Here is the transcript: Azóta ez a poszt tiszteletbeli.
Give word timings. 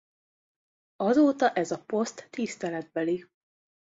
Azóta 0.95 1.51
ez 1.53 1.71
a 1.71 1.83
poszt 1.85 2.27
tiszteletbeli. 2.29 3.25